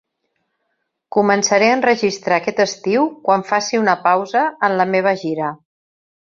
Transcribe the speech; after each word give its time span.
Començaré 1.17 1.67
a 1.73 1.75
enregistrar 1.79 2.41
aquest 2.41 2.63
estiu 2.67 3.07
quan 3.29 3.47
faci 3.53 3.81
una 3.85 3.97
pausa 4.09 4.45
en 4.71 4.81
la 4.83 4.91
meva 4.97 5.17
gira. 5.27 5.55